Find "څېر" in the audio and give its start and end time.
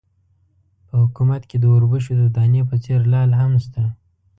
2.83-2.99